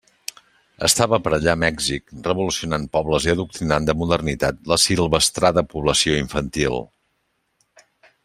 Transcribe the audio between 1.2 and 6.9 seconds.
per allà Mèxic revolucionant pobles i adoctrinant de modernitat l'assilvestrada població infantil.